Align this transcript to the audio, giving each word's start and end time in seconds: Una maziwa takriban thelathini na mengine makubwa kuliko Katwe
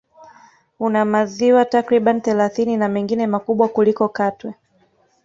Una 0.87 1.01
maziwa 1.05 1.65
takriban 1.65 2.21
thelathini 2.21 2.77
na 2.77 2.87
mengine 2.89 3.27
makubwa 3.27 3.67
kuliko 3.67 4.09
Katwe 4.09 4.53